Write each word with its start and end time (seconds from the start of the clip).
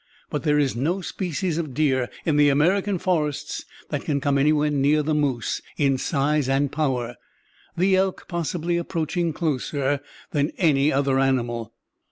But 0.31 0.41
there 0.41 0.57
is 0.57 0.75
no 0.75 1.01
species 1.01 1.59
of 1.59 1.75
deer 1.75 2.09
in 2.25 2.35
the 2.37 2.49
American 2.49 2.97
forests 2.97 3.65
that 3.89 4.01
can 4.01 4.19
come 4.19 4.39
anywhere 4.39 4.71
near 4.71 5.03
the 5.03 5.13
moose 5.13 5.61
in 5.77 5.99
size 5.99 6.49
and 6.49 6.71
power, 6.71 7.17
the 7.77 7.95
elk 7.95 8.25
possibly 8.27 8.77
approaching 8.77 9.31
closer 9.31 9.99
than 10.31 10.53
any 10.57 10.91
other 10.91 11.19
animal. 11.19 11.75